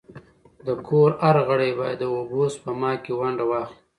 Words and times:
د 0.65 0.67
کور 0.87 1.09
هر 1.23 1.37
غړی 1.47 1.71
باید 1.79 1.97
د 2.01 2.05
اوبو 2.15 2.41
سپما 2.55 2.91
کي 3.03 3.11
ونډه 3.19 3.43
واخلي. 3.51 3.77